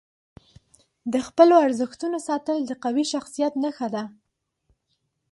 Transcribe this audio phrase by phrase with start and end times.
[1.13, 4.03] د خپلو ارزښتونو ساتل د قوي شخصیت نښه ده.